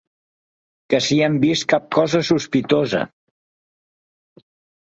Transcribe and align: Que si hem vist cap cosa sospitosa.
Que 0.93 0.99
si 1.07 1.17
hem 1.25 1.35
vist 1.43 1.67
cap 1.75 1.85
cosa 1.97 2.23
sospitosa. 2.31 3.03